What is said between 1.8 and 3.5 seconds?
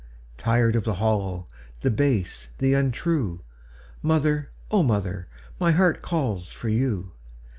the base, the untrue,